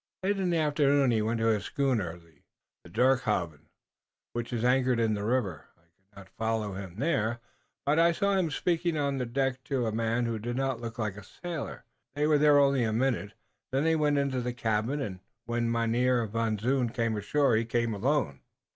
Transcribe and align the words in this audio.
"Late 0.23 0.39
in 0.39 0.49
the 0.49 0.57
afternoon 0.57 1.11
he 1.11 1.21
went 1.21 1.39
to 1.41 1.45
his 1.45 1.65
schooner, 1.65 2.19
the 2.83 2.89
Dirkhoeven, 2.89 3.67
which 4.33 4.51
is 4.51 4.63
anchored 4.65 4.99
in 4.99 5.13
the 5.13 5.23
river. 5.23 5.67
I 5.77 5.81
could 5.91 6.15
not 6.15 6.29
follow 6.39 6.73
him 6.73 6.95
there, 6.95 7.39
but 7.85 7.99
I 7.99 8.11
saw 8.11 8.33
him 8.35 8.49
speaking 8.49 8.97
on 8.97 9.19
the 9.19 9.27
deck 9.27 9.63
to 9.65 9.85
a 9.85 9.91
man 9.91 10.25
who 10.25 10.39
did 10.39 10.55
not 10.55 10.81
look 10.81 10.97
like 10.97 11.17
a 11.17 11.23
sailor. 11.23 11.83
They 12.15 12.25
were 12.25 12.39
there 12.39 12.57
only 12.57 12.83
a 12.83 12.91
minute, 12.91 13.33
then 13.71 13.83
they 13.83 13.95
went 13.95 14.17
into 14.17 14.41
the 14.41 14.53
cabin, 14.53 15.01
and 15.01 15.19
when 15.45 15.71
Mynheer 15.71 16.25
Van 16.25 16.57
Zoon 16.57 16.89
came 16.89 17.15
ashore 17.15 17.55
he 17.55 17.63
came 17.63 17.93
alone." 17.93 18.39